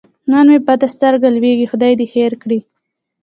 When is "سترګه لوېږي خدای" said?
0.95-1.93